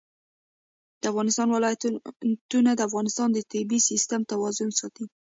د 1.01 1.03
افغانستان 1.11 1.47
ولايتونه 1.51 2.71
د 2.75 2.81
افغانستان 2.89 3.27
د 3.31 3.39
طبعي 3.51 3.79
سیسټم 3.89 4.21
توازن 4.31 4.69
ساتي. 4.79 5.05